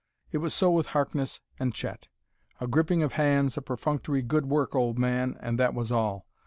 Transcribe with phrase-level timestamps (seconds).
[0.31, 2.07] It was so with Harkness and Chet.
[2.59, 6.25] A gripping of hands; a perfunctory, "Good work, old man!" and that was all.